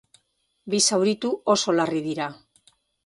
[0.73, 2.31] Bi zauritu oso larri dira.